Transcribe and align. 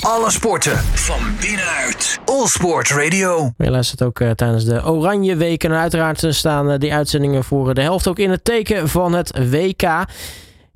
Alle 0.00 0.30
sporten 0.30 0.76
van 0.76 1.18
binnenuit. 1.40 2.20
All 2.24 2.46
Sport 2.46 2.90
Radio. 2.90 3.52
Je 3.56 3.70
luistert 3.70 4.02
ook 4.02 4.20
uh, 4.20 4.30
tijdens 4.30 4.64
de 4.64 4.84
Oranje 4.84 5.36
Weken. 5.36 5.70
En 5.70 5.78
uiteraard 5.78 6.24
staan 6.28 6.70
uh, 6.70 6.78
die 6.78 6.94
uitzendingen 6.94 7.44
voor 7.44 7.74
de 7.74 7.80
helft 7.80 8.08
ook 8.08 8.18
in 8.18 8.30
het 8.30 8.44
teken 8.44 8.88
van 8.88 9.12
het 9.12 9.50
WK. 9.50 9.82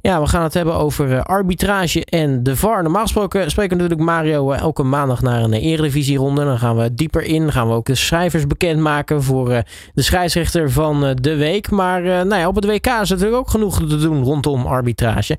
Ja, 0.00 0.20
we 0.20 0.26
gaan 0.26 0.42
het 0.42 0.54
hebben 0.54 0.74
over 0.74 1.22
arbitrage 1.22 2.04
en 2.04 2.42
de 2.42 2.56
VAR. 2.56 2.82
Normaal 2.82 3.02
gesproken 3.02 3.50
spreken 3.50 3.76
we 3.76 3.82
natuurlijk 3.82 4.10
Mario 4.10 4.52
elke 4.52 4.82
maandag 4.82 5.22
naar 5.22 5.42
een 5.42 5.52
eredivisieronde. 5.52 6.44
Dan 6.44 6.58
gaan 6.58 6.76
we 6.76 6.94
dieper 6.94 7.22
in. 7.22 7.52
Gaan 7.52 7.68
we 7.68 7.74
ook 7.74 7.86
de 7.86 7.94
schrijvers 7.94 8.46
bekendmaken 8.46 9.22
voor 9.22 9.48
de 9.94 10.02
scheidsrechter 10.02 10.70
van 10.70 11.16
de 11.20 11.34
week. 11.36 11.70
Maar 11.70 12.02
nou 12.02 12.36
ja, 12.36 12.48
op 12.48 12.54
het 12.54 12.64
WK 12.64 12.86
is 12.86 13.10
natuurlijk 13.10 13.36
ook 13.36 13.50
genoeg 13.50 13.78
te 13.78 13.98
doen 13.98 14.24
rondom 14.24 14.66
arbitrage. 14.66 15.38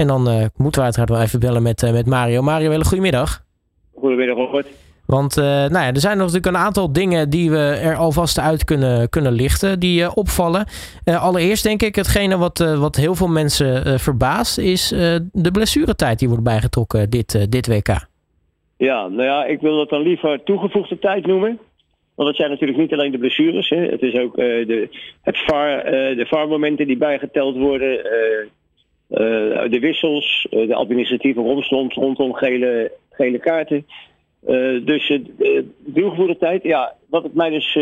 En 0.00 0.06
dan 0.06 0.28
uh, 0.28 0.44
moeten 0.56 0.80
we 0.80 0.84
uiteraard 0.86 1.10
wel 1.10 1.20
even 1.20 1.40
bellen 1.40 1.62
met, 1.62 1.82
uh, 1.82 1.92
met 1.92 2.06
Mario. 2.06 2.42
Mario, 2.42 2.70
hele 2.70 2.84
goedemiddag. 2.84 3.44
Goedemiddag, 3.94 4.36
Robert. 4.36 4.66
Want 5.06 5.36
uh, 5.36 5.44
nou 5.44 5.72
ja, 5.72 5.86
er 5.86 6.00
zijn 6.00 6.16
nog 6.16 6.26
natuurlijk 6.26 6.56
een 6.56 6.62
aantal 6.62 6.92
dingen 6.92 7.30
die 7.30 7.50
we 7.50 7.78
er 7.82 7.96
alvast 7.96 8.38
uit 8.38 8.64
kunnen, 8.64 9.08
kunnen 9.08 9.32
lichten, 9.32 9.80
die 9.80 10.14
opvallen. 10.14 10.66
allereerst 11.04 11.62
denk 11.62 11.82
ik, 11.82 11.94
hetgene 11.94 12.36
wat, 12.38 12.58
wat 12.58 12.96
heel 12.96 13.14
veel 13.14 13.28
mensen 13.28 14.00
verbaast, 14.00 14.58
is 14.58 14.88
de 15.32 15.50
blessuretijd 15.52 16.18
die 16.18 16.28
wordt 16.28 16.44
bijgetrokken 16.44 17.10
dit, 17.10 17.50
dit 17.52 17.66
WK. 17.66 18.06
Ja, 18.76 19.08
nou 19.08 19.22
ja, 19.22 19.44
ik 19.44 19.60
wil 19.60 19.76
dat 19.76 19.88
dan 19.88 20.02
liever 20.02 20.42
toegevoegde 20.44 20.98
tijd 20.98 21.26
noemen. 21.26 21.58
Want 22.14 22.28
het 22.28 22.38
zijn 22.38 22.50
natuurlijk 22.50 22.78
niet 22.78 22.92
alleen 22.92 23.12
de 23.12 23.18
blessures. 23.18 23.68
Hè. 23.68 23.76
Het 23.76 24.02
is 24.02 24.14
ook 24.14 24.36
de, 24.36 24.88
het 25.22 25.38
VAR, 25.38 25.84
de 26.16 26.26
VAR-momenten 26.28 26.86
die 26.86 26.96
bijgeteld 26.96 27.56
worden. 27.56 28.00
Eh, 29.10 29.70
de 29.70 29.78
wissels, 29.80 30.46
eh, 30.50 30.66
de 30.66 30.74
administratieve 30.74 31.40
romslomp 31.40 31.92
rondom 31.92 32.34
gele, 32.34 32.92
gele 33.10 33.38
kaarten. 33.38 33.86
Uh, 34.48 34.86
dus 34.86 35.08
de 35.36 35.64
deelgevoerde 35.78 36.36
tijd, 36.36 36.62
ja, 36.62 36.94
wat 37.08 37.22
het 37.22 37.34
mij 37.34 37.50
dus. 37.50 37.74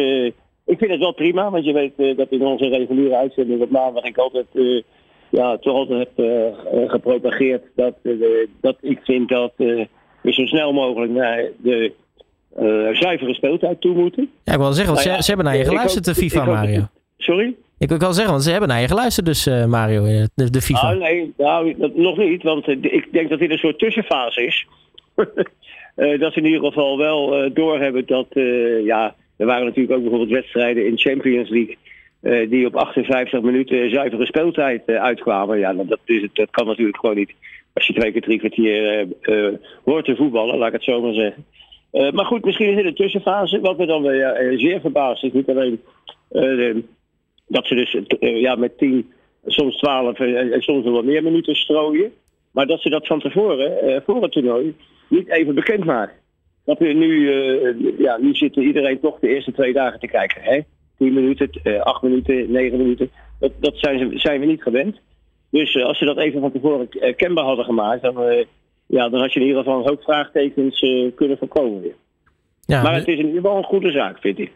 ik 0.65 0.79
vind 0.79 0.91
het 0.91 1.01
wel 1.01 1.13
prima, 1.13 1.51
want 1.51 1.65
je 1.65 1.73
weet 1.73 2.17
dat 2.17 2.31
in 2.31 2.47
onze 2.47 2.69
reguliere 2.69 3.17
uitzending 3.17 3.61
op 3.61 3.71
maandag 3.71 4.05
ik 4.05 4.19
altijd. 4.19 4.47
ja, 5.31 5.59
toch 5.59 5.75
altijd 5.75 6.09
heb 6.17 6.27
gepropageerd 6.91 7.63
dat, 7.75 7.95
dat 8.61 8.77
ik 8.81 9.01
vind 9.03 9.29
dat 9.29 9.53
we 9.57 9.89
zo 10.23 10.47
snel 10.47 10.73
mogelijk 10.73 11.13
naar 11.13 11.45
de 11.57 11.93
zuivere 12.93 13.35
speeltijd 13.35 13.81
toe 13.81 13.95
moeten. 13.95 14.31
Ja, 14.45 14.53
ik 14.53 14.59
wil 14.59 14.73
zeggen, 14.73 14.95
want 14.95 15.07
nou 15.07 15.21
ze, 15.21 15.29
hebben 15.29 15.47
naar 15.47 15.57
je 15.57 15.65
geluisterd, 15.65 16.05
de 16.05 16.15
FIFA, 16.15 16.45
Mario. 16.45 16.87
Sorry? 17.17 17.55
Ik 17.79 17.89
wil 17.89 17.99
wel 17.99 18.13
zeggen, 18.13 18.33
want 18.33 18.45
ze 18.45 18.51
hebben 18.51 18.69
naar 18.69 18.81
je 18.81 18.89
geluisterd 18.89 19.27
dus, 19.27 19.47
uh, 19.47 19.65
Mario, 19.65 20.05
eh, 20.05 20.25
de, 20.35 20.51
de 20.51 20.61
FIFA. 20.61 20.91
Ah, 20.91 20.99
nee, 20.99 21.33
nou, 21.37 21.75
nog 21.95 22.17
niet. 22.17 22.43
Want 22.43 22.69
uh, 22.69 22.77
ik 22.81 23.09
denk 23.13 23.29
dat 23.31 23.39
dit 23.39 23.51
een 23.51 23.59
soort 23.59 23.79
tussenfase 23.79 24.47
is. 24.47 24.67
uh, 25.17 26.19
dat 26.21 26.33
ze 26.33 26.39
in 26.39 26.45
ieder 26.45 26.65
geval 26.65 26.99
wel 26.99 27.53
doorhebben 27.53 28.07
dat... 28.07 28.27
ja, 28.85 29.15
er 29.37 29.47
waren 29.47 29.65
natuurlijk 29.65 29.95
ook 29.95 30.01
bijvoorbeeld 30.01 30.31
wedstrijden 30.31 30.87
in 30.87 30.99
Champions 30.99 31.51
League... 31.51 31.77
die 32.49 32.67
op 32.67 32.77
58 32.77 33.41
minuten 33.41 33.91
zuivere 33.91 34.27
speeltijd 34.27 34.87
uitkwamen. 34.87 35.59
Ja, 35.59 35.73
dat, 35.73 36.01
is, 36.05 36.29
dat 36.33 36.51
kan 36.51 36.67
natuurlijk 36.67 36.99
gewoon 36.99 37.17
niet. 37.17 37.33
Als 37.75 37.87
je 37.87 37.93
twee 37.93 38.13
keer 38.13 38.23
drie 38.23 38.39
kwartier 38.39 39.07
hoort 39.85 40.05
te 40.05 40.17
voetballen, 40.17 40.59
laat 40.59 40.69
ik 40.69 40.75
het 40.75 40.85
zo 40.85 41.01
maar 41.01 41.15
zeggen. 41.15 41.45
maar 42.15 42.27
goed, 42.27 42.45
misschien 42.45 42.69
is 42.69 42.77
dit 42.77 42.85
een 42.85 42.95
tussenfase. 42.95 43.61
Wat 43.61 43.79
me 43.79 43.87
dan 43.87 44.03
weer 44.03 44.55
zeer 44.57 44.81
verbaast 44.81 45.25
is 45.25 45.33
niet 45.33 45.49
alleen... 45.49 45.81
dat 47.49 47.67
ze 47.67 47.75
dus 47.75 47.95
uh, 47.95 48.41
ja, 48.41 48.55
met 48.55 48.79
10, 48.79 49.13
soms 49.47 49.77
12 49.77 50.19
en, 50.19 50.53
en 50.53 50.61
soms 50.61 50.85
nog 50.85 50.95
wat 50.95 51.05
meer 51.05 51.23
minuten 51.23 51.55
strooien. 51.55 52.13
Maar 52.51 52.67
dat 52.67 52.81
ze 52.81 52.91
dat 52.91 53.07
van 53.07 53.21
tevoren, 53.21 53.89
uh, 53.89 53.97
voor 54.07 54.23
het 54.23 54.33
toernooi, 54.33 54.77
niet 55.09 55.29
even 55.29 55.55
bekend 55.55 55.85
maken. 55.85 56.17
Dat 56.65 56.79
we 56.79 56.87
nu, 56.87 57.31
ja, 57.99 58.17
nu 58.17 58.35
zit 58.35 58.57
iedereen 58.57 59.01
toch 59.01 59.19
de 59.19 59.29
eerste 59.29 59.53
twee 59.53 59.73
dagen 59.73 60.01
te 60.01 60.07
kijken. 60.07 60.43
Hè? 60.43 60.61
10 60.99 61.13
minuten, 61.13 61.51
8 61.83 62.03
minuten, 62.03 62.53
9 62.53 62.79
minuten. 62.79 63.11
Dat, 63.41 63.53
dat 63.61 63.75
zijn, 63.77 63.99
ze, 63.99 64.19
zijn 64.19 64.41
we 64.41 64.47
niet 64.47 64.63
gewend. 64.63 65.01
Dus 65.51 65.83
als 65.83 65.99
ze 65.99 66.05
dat 66.05 66.19
even 66.19 66.41
van 66.41 66.53
tevoren 66.53 66.89
kenbaar 67.17 67.45
hadden 67.45 67.65
gemaakt, 67.65 68.03
dan, 68.03 68.45
ja, 68.87 69.09
dan 69.09 69.21
had 69.21 69.33
je 69.33 69.41
in 69.41 69.47
ieder 69.47 69.63
geval 69.63 69.79
een 69.79 69.89
hoop 69.89 70.03
vraagtekens 70.03 70.81
kunnen 71.15 71.39
voorkomen 71.39 71.81
weer. 71.81 71.95
Ja, 72.67 72.83
maar 72.83 72.95
het 72.95 73.09
is 73.09 73.19
in 73.19 73.27
ieder 73.27 73.41
geval 73.41 73.57
een 73.57 73.65
goede 73.65 73.91
zaak, 73.91 74.19
vind 74.19 74.39
ik. 74.39 74.53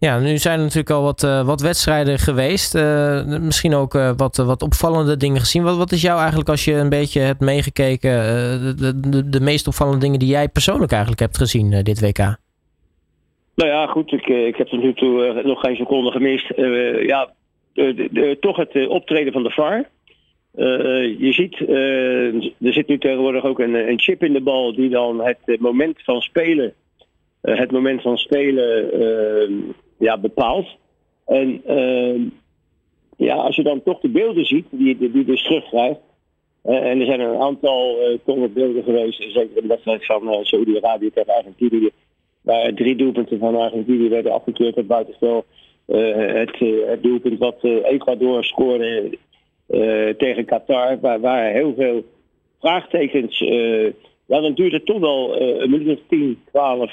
Ja, 0.00 0.18
nu 0.18 0.36
zijn 0.36 0.56
er 0.58 0.64
natuurlijk 0.64 0.90
al 0.90 1.02
wat, 1.02 1.22
uh, 1.22 1.46
wat 1.46 1.60
wedstrijden 1.60 2.18
geweest. 2.18 2.74
Uh, 2.74 3.24
misschien 3.40 3.74
ook 3.74 3.94
uh, 3.94 4.10
wat, 4.16 4.36
wat 4.36 4.62
opvallende 4.62 5.16
dingen 5.16 5.40
gezien. 5.40 5.62
Wat, 5.62 5.76
wat 5.76 5.92
is 5.92 6.02
jou 6.02 6.18
eigenlijk, 6.18 6.48
als 6.48 6.64
je 6.64 6.72
een 6.72 6.88
beetje 6.88 7.20
hebt 7.20 7.40
meegekeken, 7.40 8.10
de, 8.76 9.00
de, 9.10 9.28
de 9.28 9.40
meest 9.40 9.66
opvallende 9.66 10.00
dingen 10.00 10.18
die 10.18 10.28
jij 10.28 10.48
persoonlijk 10.48 10.90
eigenlijk 10.90 11.20
hebt 11.20 11.36
gezien 11.36 11.82
dit 11.82 12.00
WK? 12.00 12.18
Nou 13.54 13.70
ja, 13.70 13.86
goed. 13.86 14.12
Ik, 14.12 14.26
ik 14.26 14.56
heb 14.56 14.66
tot 14.66 14.82
nu 14.82 14.94
toe 14.94 15.42
nog 15.44 15.60
geen 15.60 15.76
seconde 15.76 16.10
gemist. 16.10 16.52
ja, 17.06 17.32
de, 17.72 18.36
toch 18.40 18.56
het 18.56 18.88
optreden 18.88 19.32
van 19.32 19.42
de 19.42 19.50
VAR. 19.50 19.88
je 21.18 21.32
ziet, 21.32 21.60
er 22.60 22.72
zit 22.72 22.88
nu 22.88 22.98
tegenwoordig 22.98 23.44
ook 23.44 23.58
een, 23.58 23.74
een 23.74 24.00
chip 24.00 24.24
in 24.24 24.32
de 24.32 24.40
bal 24.40 24.74
die 24.74 24.88
dan 24.88 25.20
het 25.22 25.60
moment 25.60 26.02
van 26.02 26.20
spelen 26.20 26.74
het 27.40 27.70
moment 27.70 28.02
van 28.02 28.18
spelen 28.18 28.90
ja, 30.00 30.18
bepaald. 30.18 30.66
En 31.26 31.62
uh, 31.68 32.20
ja, 33.16 33.34
als 33.34 33.56
je 33.56 33.62
dan 33.62 33.82
toch 33.82 34.00
de 34.00 34.08
beelden 34.08 34.44
ziet, 34.44 34.66
die, 34.70 34.96
die, 34.98 35.24
dus 35.24 35.42
terugkrijgt. 35.42 36.00
Uh, 36.64 36.90
en 36.90 37.00
er 37.00 37.06
zijn 37.06 37.20
een 37.20 37.40
aantal 37.40 38.10
uh, 38.26 38.48
beelden 38.52 38.82
geweest, 38.82 39.22
zeker 39.22 39.56
in 39.56 39.62
de 39.62 39.66
wedstrijd 39.66 40.06
van 40.06 40.28
uh, 40.28 40.38
Saudi-Arabië 40.42 41.10
tegen 41.10 41.34
Argentinië. 41.34 41.90
Waar 42.40 42.74
drie 42.74 42.96
doelpunten 42.96 43.38
van 43.38 43.56
Argentinië 43.56 44.08
werden 44.08 44.32
afgekeurd 44.32 44.76
op 44.76 44.88
buitenspel. 44.88 45.44
het, 45.86 46.58
het 46.86 47.02
doelpunt 47.02 47.38
wat 47.38 47.58
Ecuador 47.62 48.44
scoorde 48.44 49.18
tegen 50.16 50.44
Qatar, 50.44 51.00
waar, 51.00 51.20
waar 51.20 51.52
heel 51.52 51.74
veel 51.76 52.04
vraagtekens. 52.60 53.38
ja, 54.26 54.40
dan 54.40 54.54
duurt 54.54 54.72
het 54.72 54.86
toch 54.86 54.98
wel 54.98 55.40
een 55.40 55.70
minuut 55.70 55.98
of 55.98 56.02
10, 56.08 56.42
12 56.50 56.92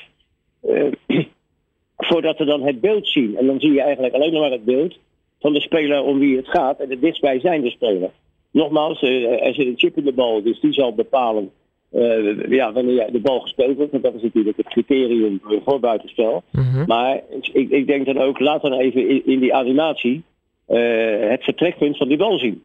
voordat 1.98 2.38
we 2.38 2.46
dan 2.46 2.64
het 2.64 2.82
beeld 2.82 3.08
zien. 3.08 3.38
En 3.38 3.46
dan 3.46 3.60
zie 3.60 3.74
je 3.74 3.82
eigenlijk 3.82 4.14
alleen 4.14 4.32
nog 4.32 4.42
maar 4.42 4.52
het 4.52 4.66
beeld 4.66 4.98
van 5.40 5.54
de 5.54 5.62
speler 5.62 6.04
om 6.04 6.20
wie 6.20 6.38
het 6.38 6.48
gaat 6.48 6.80
en 6.80 6.90
de 6.90 7.00
dichtstbij 7.00 7.40
zijnde 7.40 7.70
speler. 7.70 8.10
Nogmaals, 8.52 9.02
uh, 9.02 9.48
er 9.48 9.54
zit 9.54 9.66
een 9.66 9.78
chip 9.78 9.98
in 9.98 10.04
de 10.04 10.14
bal, 10.14 10.44
dus 10.44 10.60
die 10.60 10.74
zal 10.74 10.94
bepalen 10.94 11.52
uh, 11.92 12.50
ja, 12.50 12.72
wanneer 12.74 13.12
de 13.12 13.20
bal 13.20 13.40
gespeeld 13.40 13.76
wordt. 13.78 13.92
Want 13.92 14.04
dat 14.04 14.14
is 14.14 14.22
natuurlijk 14.22 14.58
het 14.58 14.68
criterium 14.68 15.42
voor 15.66 15.80
buitenspel. 15.80 16.44
Mm 16.52 16.84
Maar 16.86 17.22
ik, 17.52 17.70
ik, 17.70 17.88
denk 17.88 18.06
dan 18.06 18.18
ook, 18.18 18.40
laat 18.40 18.62
dan 18.62 18.74
even 18.74 19.10
in, 19.10 19.26
in 19.26 19.40
die 19.40 19.54
animatie 19.54 20.24
uh, 20.70 21.30
het 21.30 21.44
vertrekpunt 21.44 21.98
van 21.98 22.08
die 22.08 22.18
bal 22.18 22.40
zien. 22.40 22.64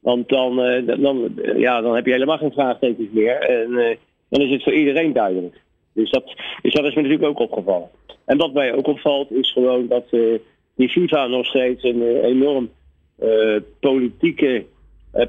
Want 0.00 0.28
dan, 0.28 0.56
dan, 0.86 1.34
ja, 1.56 1.80
dan 1.80 1.94
heb 1.94 2.06
je 2.06 2.12
helemaal 2.12 2.38
geen 2.38 2.52
vraagtekens 2.52 3.08
meer. 3.10 3.38
En 3.38 3.98
dan 4.28 4.40
is 4.40 4.50
het 4.50 4.62
voor 4.62 4.72
iedereen 4.72 5.12
duidelijk. 5.12 5.60
Dus 5.92 6.10
dat, 6.10 6.34
dus 6.62 6.74
dat 6.74 6.84
is 6.84 6.94
me 6.94 7.02
natuurlijk 7.02 7.28
ook 7.28 7.40
opgevallen. 7.40 7.88
En 8.24 8.36
wat 8.36 8.52
mij 8.52 8.74
ook 8.74 8.86
opvalt 8.86 9.30
is 9.30 9.52
gewoon 9.52 9.86
dat 9.88 10.04
uh, 10.10 10.38
die 10.74 10.88
FIFA 10.88 11.26
nog 11.26 11.46
steeds 11.46 11.82
een 11.82 12.02
uh, 12.02 12.24
enorm 12.24 12.70
uh, 13.22 13.56
politieke, 13.80 14.64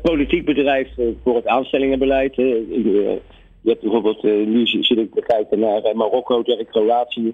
politiek 0.02 0.46
bedrijf 0.46 0.90
voor 1.24 1.36
het 1.36 1.48
aanstellingenbeleid. 1.48 2.36
je 2.36 3.20
hebt 3.64 3.82
bijvoorbeeld, 3.82 4.24
nu 4.24 4.68
zit 4.68 4.98
ik 4.98 5.14
te 5.14 5.22
kijken 5.22 5.60
naar 5.60 5.82
Marokko 5.96 6.42
tegen 6.42 6.66
Kroatië. 6.66 7.34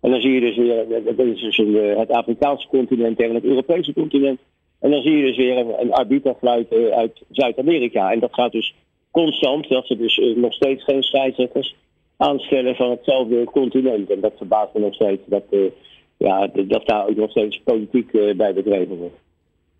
En 0.00 0.10
dan 0.10 0.20
zie 0.20 0.32
je 0.32 0.40
dus 0.40 0.56
weer, 0.56 0.86
dat 1.16 1.26
is 1.26 1.40
dus 1.40 1.56
het 1.96 2.10
Afrikaanse 2.10 2.68
continent 2.68 3.18
tegen 3.18 3.34
het 3.34 3.44
Europese 3.44 3.92
continent. 3.92 4.40
En 4.80 4.90
dan 4.90 5.02
zie 5.02 5.16
je 5.16 5.26
dus 5.26 5.36
weer 5.36 5.56
een, 5.56 5.74
een 5.80 6.94
uit 6.94 7.22
Zuid-Amerika. 7.30 8.12
En 8.12 8.18
dat 8.18 8.34
gaat 8.34 8.52
dus 8.52 8.74
constant, 9.10 9.68
dat 9.68 9.86
ze 9.86 9.96
dus 9.96 10.20
nog 10.36 10.52
steeds 10.52 10.84
geen 10.84 11.02
scheidsrechters 11.02 11.74
aanstellen 12.18 12.74
van 12.74 12.90
hetzelfde 12.90 13.44
continent. 13.44 14.10
En 14.10 14.20
dat 14.20 14.32
verbaast 14.36 14.74
me 14.74 14.80
nog 14.80 14.94
steeds 14.94 15.22
dat, 15.26 15.42
uh, 15.50 15.70
ja, 16.16 16.50
dat 16.54 16.86
daar 16.86 17.08
ook 17.08 17.16
nog 17.16 17.30
steeds 17.30 17.60
politiek 17.64 18.12
uh, 18.12 18.36
bij 18.36 18.54
bedreven 18.54 18.96
wordt. 18.96 19.16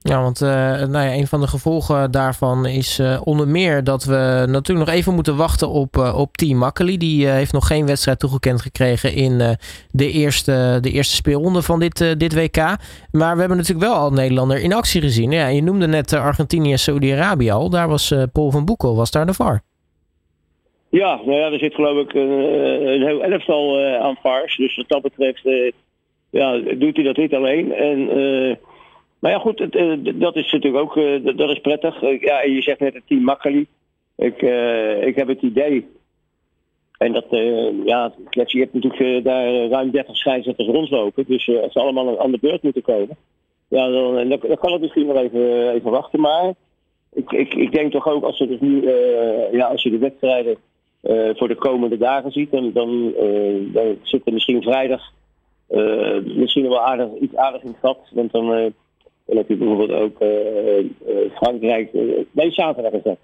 Ja, 0.01 0.23
want 0.23 0.41
uh, 0.41 0.49
nou 0.49 1.07
ja, 1.07 1.15
een 1.15 1.27
van 1.27 1.41
de 1.41 1.47
gevolgen 1.47 2.11
daarvan 2.11 2.67
is 2.67 3.01
onder 3.25 3.49
meer 3.49 3.85
dat 3.85 4.05
we 4.05 4.45
natuurlijk 4.49 4.87
nog 4.87 4.97
even 4.97 5.15
moeten 5.15 5.37
wachten 5.37 5.69
op, 5.69 5.97
op 5.97 6.37
Team 6.37 6.59
Makkeli. 6.59 6.97
Die 6.97 7.27
heeft 7.27 7.53
nog 7.53 7.67
geen 7.67 7.87
wedstrijd 7.87 8.19
toegekend 8.19 8.61
gekregen 8.61 9.15
in 9.15 9.39
de, 9.91 10.11
eerste, 10.11 10.79
de 10.81 10.91
eerste 10.91 11.15
speelronde 11.15 11.63
van 11.63 11.79
dit, 11.79 12.19
dit 12.19 12.35
WK. 12.35 12.57
Maar 13.11 13.35
we 13.35 13.41
hebben 13.41 13.57
natuurlijk 13.57 13.87
wel 13.87 13.95
al 13.95 14.11
Nederlander 14.11 14.61
in 14.61 14.73
actie 14.73 15.01
gezien. 15.01 15.31
Ja, 15.31 15.47
je 15.47 15.63
noemde 15.63 15.87
net 15.87 16.13
Argentinië 16.13 16.73
en 16.73 16.79
Saudi-Arabië 16.79 17.51
al. 17.51 17.71
Daar 17.71 17.89
was 17.89 18.15
Paul 18.33 18.51
van 18.51 18.65
Boekel, 18.65 18.97
was 18.97 19.11
daar 19.11 19.27
de 19.27 19.35
VAR. 19.35 19.63
Ja, 20.91 21.21
nou 21.25 21.39
ja, 21.39 21.53
er 21.53 21.59
zit 21.59 21.75
geloof 21.75 22.03
ik 22.03 22.15
een, 22.15 22.31
eh, 22.31 22.93
een 22.95 23.07
heel 23.07 23.23
elftal 23.23 23.81
uh, 23.81 24.01
aan 24.01 24.17
vars. 24.23 24.57
Dus 24.57 24.77
wat 24.77 24.89
dat 24.89 25.03
betreft 25.03 25.45
uh, 25.45 25.73
ja, 26.31 26.59
doet 26.59 26.97
hij 26.97 27.05
dat 27.05 27.17
niet 27.17 27.35
alleen. 27.35 27.73
En, 27.73 28.19
uh, 28.19 28.55
maar 29.19 29.31
ja 29.31 29.39
goed, 29.39 29.59
het, 29.59 29.73
dat 30.21 30.37
is 30.37 30.53
natuurlijk 30.53 30.83
ook 30.85 30.95
dat 31.37 31.51
is 31.51 31.59
prettig. 31.59 32.01
ja, 32.21 32.43
je 32.43 32.63
zegt 32.63 32.81
net 32.81 32.95
het 32.95 33.07
team 33.07 33.23
Makkeli. 33.23 33.67
Ik, 34.17 34.43
ik 35.01 35.17
heb 35.17 35.29
het 35.29 35.43
idee 35.43 35.87
En 36.99 37.13
dat, 37.13 37.25
ja, 37.85 38.13
je 38.31 38.59
hebt 38.59 38.75
natuurlijk 38.75 39.25
daar 39.25 39.67
ruim 39.67 39.91
30 39.91 40.17
scheidsrechters 40.17 40.69
rondlopen. 40.69 41.25
Dus 41.27 41.49
als 41.63 41.73
ze 41.73 41.81
allemaal 41.81 42.21
aan 42.21 42.31
de 42.31 42.39
beurt 42.41 42.63
moeten 42.63 42.83
komen. 42.83 43.17
Ja, 43.69 43.89
dan, 43.89 44.29
dan, 44.29 44.29
dan 44.29 44.59
kan 44.59 44.73
het 44.73 44.81
misschien 44.81 45.07
wel 45.07 45.23
even, 45.23 45.73
even 45.73 45.91
wachten. 45.91 46.21
Maar 46.21 46.55
ik, 47.13 47.33
ik, 47.33 47.55
ik 47.55 47.73
denk 47.73 47.93
toch 47.93 48.09
ook 48.09 48.25
als, 48.25 48.39
we 48.39 48.47
dus 48.47 48.61
nu, 48.61 48.91
ja, 49.53 49.67
als 49.67 49.83
je 49.83 49.91
de 49.91 49.99
wedstrijden 49.99 50.57
voor 51.37 51.49
de 51.49 51.57
komende 51.59 51.97
dagen 51.97 52.33
ziet, 52.33 52.51
dan, 52.51 52.73
dan, 52.73 53.13
dan 53.73 53.97
zit 54.03 54.27
er 54.27 54.33
misschien 54.33 54.63
vrijdag 54.63 55.13
misschien 56.25 56.69
wel 56.69 56.81
aardig, 56.81 57.09
iets 57.21 57.37
aardig 57.37 57.63
in 57.63 57.69
het 57.69 57.79
gat. 57.81 57.99
Want 58.11 58.33
dan 58.33 58.53
en 59.27 59.37
heb 59.37 59.49
je 59.49 59.57
bijvoorbeeld 59.57 60.01
ook 60.01 60.17
Frankrijk, 61.35 61.93
nee 62.31 62.51
zaterdag 62.51 62.93
is. 62.93 63.15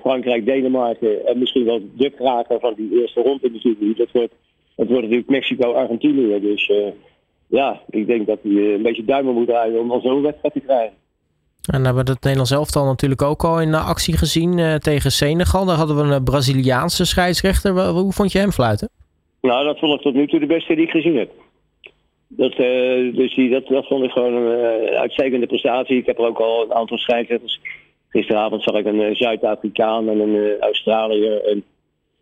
Frankrijk, 0.00 0.44
Denemarken 0.44 1.26
en 1.26 1.38
misschien 1.38 1.64
wel 1.64 1.80
de 1.96 2.10
kraker 2.10 2.60
van 2.60 2.74
die 2.76 3.00
eerste 3.00 3.22
ronde 3.22 3.50
natuurlijk. 3.50 3.98
Dat 3.98 4.10
wordt, 4.12 4.34
dat 4.76 4.86
wordt 4.86 5.02
natuurlijk 5.02 5.28
Mexico, 5.28 5.72
Argentinië. 5.72 6.40
Dus 6.40 6.72
ja, 7.46 7.80
ik 7.90 8.06
denk 8.06 8.26
dat 8.26 8.38
hij 8.42 8.74
een 8.74 8.82
beetje 8.82 9.04
duimen 9.04 9.34
moet 9.34 9.46
draaien 9.46 9.80
om 9.80 9.90
al 9.90 10.00
zo'n 10.00 10.22
wedstrijd 10.22 10.54
te 10.54 10.60
krijgen. 10.60 10.96
En 11.72 11.80
we 11.80 11.86
hebben 11.86 12.06
het 12.06 12.22
Nederlands 12.22 12.50
elftal 12.50 12.84
natuurlijk 12.84 13.22
ook 13.22 13.44
al 13.44 13.60
in 13.60 13.74
actie 13.74 14.16
gezien 14.16 14.58
uh, 14.58 14.74
tegen 14.74 15.10
Senegal. 15.10 15.64
Daar 15.64 15.76
hadden 15.76 15.96
we 15.96 16.14
een 16.14 16.24
Braziliaanse 16.24 17.04
scheidsrechter. 17.04 17.88
Hoe 17.88 18.12
vond 18.12 18.32
je 18.32 18.38
hem 18.38 18.52
fluiten? 18.52 18.88
Nou, 19.40 19.64
dat 19.64 19.78
vond 19.78 19.94
ik 19.94 20.00
tot 20.00 20.14
nu 20.14 20.26
toe 20.26 20.40
de 20.40 20.46
beste 20.46 20.74
die 20.74 20.84
ik 20.84 20.90
gezien 20.90 21.16
heb. 21.16 21.30
Dat, 22.28 22.52
uh, 22.52 23.16
dus 23.16 23.34
die, 23.34 23.50
dat, 23.50 23.86
vond 23.86 24.04
ik 24.04 24.10
gewoon 24.10 24.34
een 24.34 24.96
uitstekende 24.96 25.46
prestatie. 25.46 25.96
Ik 25.96 26.06
heb 26.06 26.18
er 26.18 26.26
ook 26.26 26.38
al 26.38 26.62
een 26.62 26.74
aantal 26.74 26.98
scheidsrechters. 26.98 27.60
Gisteravond 28.08 28.62
zag 28.62 28.74
ik 28.74 28.86
een 28.86 29.16
Zuid-Afrikaan 29.16 30.08
en 30.08 30.20
een 30.20 30.60
Australiër. 30.60 31.44
En 31.44 31.64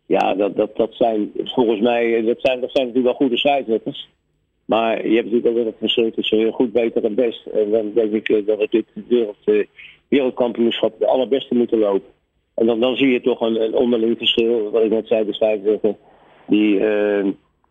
ja, 0.06 0.34
dat, 0.34 0.56
dat, 0.56 0.76
dat 0.76 0.94
zijn 0.94 1.30
volgens 1.34 1.80
mij 1.80 2.22
dat 2.24 2.40
zijn, 2.40 2.60
dat 2.60 2.70
zijn 2.70 2.86
natuurlijk 2.86 3.18
wel 3.18 3.26
goede 3.26 3.36
scheidsrechters. 3.36 4.08
Maar 4.72 5.08
je 5.08 5.14
hebt 5.14 5.24
natuurlijk 5.24 5.46
ook 5.46 5.54
weer 5.54 5.66
het 5.66 5.78
verschil 5.78 6.10
tussen 6.10 6.52
goed, 6.52 6.72
beter 6.72 7.04
en 7.04 7.14
best. 7.14 7.46
En 7.46 7.70
dan 7.70 7.92
denk 7.94 8.12
ik 8.12 8.46
dat 8.46 8.58
we 8.58 8.66
dit 8.70 8.86
wereld, 9.08 9.66
wereldkampioenschap 10.08 10.98
de 10.98 11.06
allerbeste 11.06 11.54
moeten 11.54 11.78
lopen. 11.78 12.10
En 12.54 12.66
dan, 12.66 12.80
dan 12.80 12.96
zie 12.96 13.08
je 13.08 13.20
toch 13.20 13.40
een, 13.40 13.62
een 13.62 13.74
onderling 13.74 14.18
verschil. 14.18 14.70
Wat 14.70 14.82
ik 14.82 14.90
net 14.90 15.06
zei, 15.06 15.24
de 15.24 15.32
scheidsrechter 15.32 15.96
die 16.46 16.78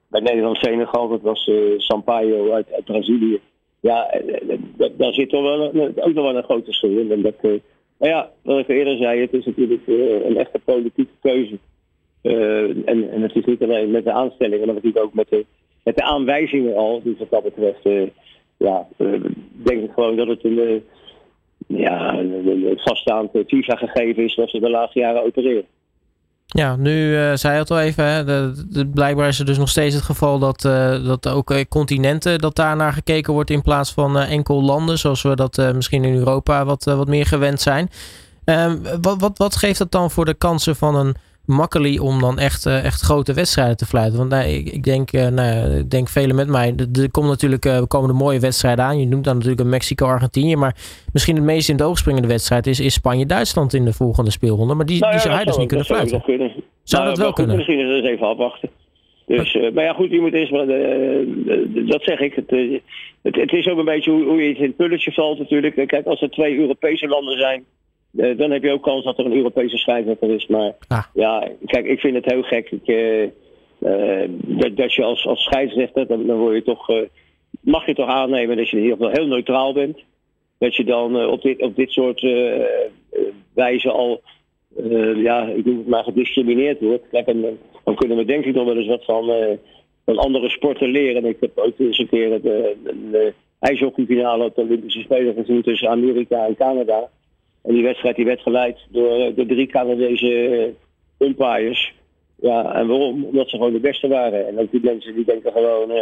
bij 0.08 0.22
Nederland-Senegal, 0.22 1.08
dat 1.08 1.22
was 1.22 1.52
Sampaio 1.78 2.52
uit, 2.52 2.68
Brazilië. 2.86 3.40
Ja, 3.80 4.10
eh, 4.10 4.52
eh, 4.78 4.90
daar 4.98 5.14
zit 5.14 5.30
toch 5.30 5.42
wel 5.42 5.76
een, 5.76 6.02
ook 6.02 6.14
nog 6.14 6.26
wel 6.26 6.36
een 6.36 6.44
grote 6.44 6.66
verschil 6.66 6.98
in. 6.98 7.12
En 7.12 7.22
dat, 7.22 7.42
nou 7.42 7.60
ja, 7.98 8.32
wat 8.42 8.60
ik 8.60 8.68
eerder 8.68 8.98
zei, 8.98 9.22
het 9.22 9.34
is 9.34 9.46
natuurlijk 9.46 9.88
een 10.26 10.38
echte 10.38 10.60
politieke 10.66 11.14
keuze. 11.22 11.58
en, 12.22 13.10
en 13.12 13.22
het 13.22 13.36
is 13.36 13.46
niet 13.46 13.64
alleen 13.64 13.92
met 13.92 14.04
de 14.04 14.12
aanstellingen, 14.12 14.66
maar 14.66 14.76
natuurlijk 14.76 15.06
ook 15.06 15.14
met 15.14 15.30
de, 15.30 15.46
met 15.84 15.96
de 15.96 16.04
aanwijzingen 16.04 16.76
al. 16.76 17.02
Dus 17.04 17.18
wat 17.18 17.30
dat 17.30 17.44
betreft, 17.44 18.12
ja, 18.58 18.88
denk 19.52 19.84
ik 19.84 19.92
gewoon 19.94 20.16
dat 20.16 20.28
het 20.28 20.44
een, 20.44 20.84
ja, 21.68 22.14
een 22.14 22.80
vaststaand 22.80 23.30
FIFA-gegeven 23.48 24.24
is 24.24 24.36
dat 24.36 24.50
ze 24.50 24.60
de 24.60 24.70
laatste 24.70 25.00
jaren 25.00 25.24
opereren. 25.24 25.66
Ja, 26.46 26.76
nu 26.76 26.92
uh, 26.92 27.34
zei 27.34 27.58
het 27.58 27.72
al 27.72 27.80
even, 27.80 28.06
hè, 28.06 28.52
blijkbaar 28.86 29.28
is 29.28 29.40
er 29.40 29.46
dus 29.46 29.58
nog 29.58 29.70
steeds 29.70 29.96
het 29.96 30.04
geval 30.04 30.40
dat, 30.40 30.64
uh, 30.64 31.06
dat 31.06 31.28
ook 31.28 31.52
uh, 31.52 31.60
continenten, 31.70 32.40
dat 32.40 32.56
daar 32.56 32.76
naar 32.76 32.94
gekeken 32.94 33.34
wordt 33.34 33.50
in 33.50 33.62
plaats 33.62 33.94
van 33.94 34.18
enkel 34.18 34.62
landen, 34.62 34.98
zoals 34.98 35.22
we 35.22 35.36
dat 35.36 35.72
misschien 35.76 36.04
in 36.04 36.16
Europa 36.16 36.66
wat, 36.66 36.84
wat 36.84 37.08
meer 37.08 37.26
gewend 37.26 37.62
zijn. 37.62 37.90
Ehm, 38.46 38.78
wat, 39.02 39.22
wat, 39.22 39.38
wat 39.38 39.56
geeft 39.56 39.78
dat 39.78 39.92
dan 39.92 40.12
voor 40.12 40.26
de 40.26 40.34
kansen 40.34 40.76
van 40.76 40.96
een 40.96 41.16
makkelijk 41.52 42.02
om 42.02 42.20
dan 42.20 42.40
echt, 42.40 42.66
uh, 42.66 42.86
echt 42.86 43.02
grote 43.02 43.34
wedstrijden 43.34 43.78
te 43.78 43.86
fluiten. 43.86 44.18
Want 44.18 44.30
nee, 44.30 44.58
ik, 44.58 44.70
ik 44.70 44.84
denk, 44.84 45.14
uh, 45.14 45.28
nou, 45.28 45.78
ik 45.78 45.90
denk 45.90 46.08
velen 46.08 46.36
met 46.36 46.48
mij. 46.48 46.76
Er 46.94 47.12
komt 47.12 47.28
natuurlijk, 47.28 47.66
uh, 47.66 47.82
komen 47.88 48.08
de 48.08 48.16
mooie 48.16 48.40
wedstrijden 48.40 48.86
aan. 48.86 49.00
Je 49.00 49.06
noemt 49.06 49.24
dan 49.24 49.34
natuurlijk 49.34 49.62
een 49.62 49.70
Mexico-Argentinië. 49.70 50.56
Maar 50.56 50.76
misschien 51.14 51.36
het 51.36 51.44
meest 51.44 51.70
in 51.70 51.78
de 51.78 51.84
oog 51.84 51.98
springende 51.98 52.28
wedstrijd 52.28 52.68
is, 52.68 52.80
is 52.80 52.94
Spanje-Duitsland 52.94 53.74
in 53.74 53.86
de 53.86 53.94
volgende 53.94 54.32
speelronde. 54.32 54.74
Maar 54.74 54.86
die, 54.86 55.00
nou 55.00 55.12
ja, 55.12 55.18
die 55.18 55.26
zou 55.26 55.36
hij 55.36 55.46
dus 55.46 55.58
niet 55.58 55.68
kunnen 55.68 55.86
fluiten. 55.86 56.10
Zou, 56.10 56.24
kunnen. 56.24 56.54
zou 56.84 57.04
nou, 57.04 57.16
dat 57.16 57.24
wel 57.24 57.34
kunnen? 57.34 57.56
Misschien 57.56 57.80
is 57.80 57.96
het 57.96 58.06
even 58.06 58.28
afwachten. 58.28 58.70
Dus, 59.26 59.56
uh, 59.56 59.72
maar 59.72 59.84
ja, 59.84 59.94
goed, 59.94 60.10
je 60.10 60.20
moet 60.20 60.34
eerst 60.34 60.52
maar, 60.52 60.68
uh, 60.68 61.88
dat 61.88 62.04
zeg 62.04 62.20
ik. 62.20 62.34
Het, 62.34 62.50
het, 63.22 63.36
het, 63.36 63.54
is 63.54 63.68
ook 63.68 63.78
een 63.78 63.86
beetje 63.86 64.12
hoe, 64.12 64.24
hoe 64.24 64.42
je 64.42 64.50
het 64.50 64.58
in 64.58 64.64
het 64.64 64.76
pulletje 64.76 65.12
valt 65.12 65.40
natuurlijk. 65.40 65.88
Kijk, 65.88 66.06
als 66.06 66.22
er 66.22 66.30
twee 66.30 66.58
Europese 66.58 67.08
landen 67.08 67.38
zijn, 67.38 67.66
uh, 68.14 68.38
dan 68.38 68.52
heb 68.52 68.64
je 68.64 68.72
ook 68.72 68.84
kans 68.84 69.04
dat 69.04 69.20
er 69.20 69.26
een 69.26 69.36
Europese 69.36 69.78
scheidsrechter 69.78 70.30
is. 70.30 70.48
Maar 70.48 70.76
ah. 70.88 71.04
ja, 71.14 71.50
kijk, 71.66 71.86
ik 71.86 72.00
vind 72.00 72.16
het 72.16 72.26
heel 72.26 72.44
gek. 72.44 72.72
Ik, 72.72 72.88
uh, 72.88 73.22
uh, 73.80 74.30
dat, 74.30 74.78
dat, 74.78 74.94
je 74.94 75.04
als, 75.04 75.26
als 75.26 75.44
scheidsrechter, 75.44 76.08
dan, 76.08 76.26
dan 76.26 76.38
word 76.38 76.56
je 76.56 76.64
toch, 76.64 76.88
mag 77.62 77.86
je 77.86 77.94
toch 77.94 78.10
aannemen 78.10 78.58
dat 78.58 78.70
je 78.70 78.78
in 78.78 78.84
ieder 78.84 78.98
geval 78.98 79.14
heel 79.14 79.28
neutraal 79.28 79.74
bent. 79.74 80.00
Dat 80.58 80.76
je 80.76 80.84
dan 80.84 81.26
op, 81.26 81.42
dit, 81.42 81.62
op 81.62 81.76
dit 81.76 81.92
soort 81.92 82.22
wijze 83.54 83.90
al, 83.90 84.22
ja, 85.16 85.48
ik 85.48 85.66
noem 85.66 85.78
het 85.78 85.88
maar, 85.88 86.04
gediscrimineerd 86.04 86.80
wordt. 86.82 87.04
Kijk, 87.12 87.28
en, 87.28 87.60
dan 87.84 87.96
kunnen 87.96 88.18
we 88.18 88.26
denk 88.26 88.46
ik 88.46 88.56
nog 88.56 88.66
wel 88.66 88.78
eens 88.78 88.88
wat 88.88 89.06
van, 89.06 89.32
van 90.06 90.18
andere 90.18 90.50
sporten 90.50 90.90
leren. 90.90 91.26
Ik 91.26 91.38
heb 91.40 91.58
ook 91.58 91.80
eens 91.80 92.00
een 92.00 92.10
keer 92.10 92.32
het, 92.32 92.46
een 92.46 93.34
ijshockeyfinale 93.60 94.44
op 94.44 94.56
de 94.56 94.62
Olympische 94.62 95.02
Spelen 95.02 95.34
gezien 95.34 95.62
tussen 95.62 95.90
Amerika 95.90 96.46
en 96.46 96.56
Canada. 96.56 97.10
En 97.64 97.74
die 97.74 97.84
wedstrijd 97.84 98.16
die 98.16 98.26
werd 98.26 98.42
geleid 98.42 98.80
door 98.90 99.20
eh, 99.20 99.36
de 99.36 99.46
drie 99.46 99.68
Canadese 99.68 100.48
eh, 101.18 101.28
umpires. 101.28 101.94
Ja, 102.36 102.74
en 102.74 102.88
waarom? 102.88 103.26
Omdat 103.26 103.50
ze 103.50 103.56
gewoon 103.56 103.74
de 103.74 103.80
beste 103.80 104.08
waren. 104.08 104.48
En 104.48 104.60
ook 104.60 104.72
die 104.72 104.84
mensen 104.84 105.16
die 105.16 105.26
denken 105.26 105.52
gewoon 105.52 105.92
uh, 105.92 106.02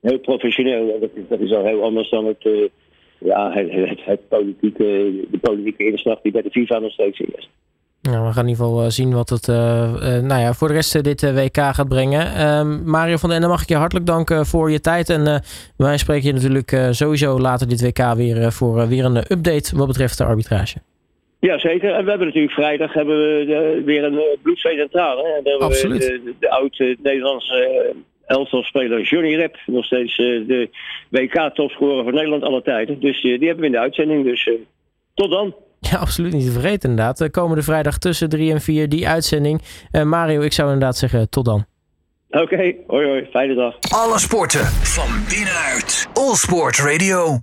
heel 0.00 0.18
professioneel. 0.18 1.00
Dat 1.00 1.10
is, 1.14 1.22
dat 1.28 1.58
al 1.58 1.64
heel 1.64 1.82
anders 1.82 2.10
dan 2.10 2.26
het, 2.26 2.70
ja, 3.18 3.52
het, 3.52 4.04
het, 4.04 4.28
politieke, 4.28 5.12
de 5.30 5.38
politieke 5.40 5.86
inslag 5.86 6.20
die 6.20 6.32
bij 6.32 6.42
de 6.42 6.50
FIFA 6.50 6.78
nog 6.78 6.92
steeds 6.92 7.20
is. 7.20 7.48
Nou, 8.02 8.26
we 8.26 8.32
gaan 8.32 8.42
in 8.42 8.48
ieder 8.48 8.64
geval 8.64 8.90
zien 8.90 9.12
wat 9.12 9.28
het 9.28 9.46
nou 10.26 10.40
ja, 10.40 10.52
voor 10.52 10.68
de 10.68 10.74
rest 10.74 11.04
dit 11.04 11.22
WK 11.22 11.56
gaat 11.56 11.88
brengen. 11.88 12.34
Ehm, 12.34 12.90
Mario 12.90 13.16
van 13.16 13.28
den 13.28 13.38
Ende, 13.38 13.50
mag 13.50 13.62
ik 13.62 13.68
je 13.68 13.76
hartelijk 13.76 14.06
danken 14.06 14.46
voor 14.46 14.70
je 14.70 14.80
tijd. 14.80 15.10
En 15.10 15.42
wij 15.76 15.96
spreken 15.96 16.26
je 16.26 16.32
natuurlijk 16.32 16.88
sowieso 16.90 17.40
later 17.40 17.68
dit 17.68 17.82
WK 17.82 18.14
weer 18.14 18.52
voor 18.52 18.88
weer 18.88 19.04
een 19.04 19.16
update 19.16 19.76
wat 19.76 19.86
betreft 19.86 20.18
de 20.18 20.24
arbitrage. 20.24 20.78
Ja, 21.40 21.58
zeker. 21.58 21.94
En 21.94 22.04
we 22.04 22.08
hebben 22.10 22.26
natuurlijk 22.26 22.54
vrijdag 22.54 22.92
hebben 22.92 23.16
we 23.16 23.82
weer 23.84 24.04
een 24.04 24.12
uh, 24.12 24.20
bloedzweet 24.42 24.78
en 24.78 24.90
tranen. 24.90 25.58
Absoluut. 25.58 26.06
We 26.06 26.20
de, 26.24 26.34
de 26.38 26.50
oud-Nederlandse 26.50 27.94
uh, 28.28 28.62
speler 28.62 29.02
Johnny 29.02 29.34
Rep. 29.34 29.56
Nog 29.66 29.84
steeds 29.84 30.18
uh, 30.18 30.46
de 30.48 30.70
WK-topscorer 31.10 32.04
van 32.04 32.14
Nederland 32.14 32.42
alle 32.42 32.62
tijden. 32.62 33.00
Dus 33.00 33.22
die 33.22 33.38
hebben 33.38 33.58
we 33.58 33.66
in 33.66 33.72
de 33.72 33.78
uitzending. 33.78 34.24
Dus 34.24 34.50
tot 35.14 35.30
dan. 35.30 35.54
Ja, 35.80 35.98
absoluut 35.98 36.32
niet 36.32 36.44
te 36.44 36.60
vergeten 36.60 36.90
inderdaad. 36.90 37.30
Komende 37.30 37.62
vrijdag 37.62 37.98
tussen 37.98 38.28
3 38.28 38.52
en 38.52 38.60
4 38.60 38.88
die 38.88 39.08
uitzending. 39.08 39.62
Mario, 40.04 40.40
ik 40.40 40.52
zou 40.52 40.72
inderdaad 40.72 40.96
zeggen 40.96 41.30
tot 41.30 41.44
dan. 41.44 41.64
Oké, 42.30 42.42
okay. 42.42 42.76
hoi 42.86 43.06
hoi. 43.06 43.26
Fijne 43.30 43.54
dag. 43.54 43.74
Alle 43.88 44.18
sporten 44.18 44.64
van 44.66 45.24
binnenuit. 45.28 46.08
All 46.12 46.34
Sport 46.34 46.78
Radio. 46.78 47.34